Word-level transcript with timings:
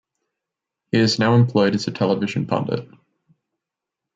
He 0.91 0.97
is 0.97 1.19
now 1.19 1.35
employed 1.35 1.75
as 1.75 1.87
a 1.87 1.91
television 1.91 2.47
pundit. 2.47 2.89